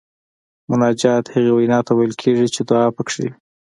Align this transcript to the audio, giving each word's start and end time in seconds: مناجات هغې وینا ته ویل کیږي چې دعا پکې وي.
مناجات 0.69 1.25
هغې 1.33 1.51
وینا 1.53 1.79
ته 1.87 1.91
ویل 1.93 2.13
کیږي 2.21 2.47
چې 2.55 2.61
دعا 2.69 2.85
پکې 2.95 3.13
وي. 3.23 3.29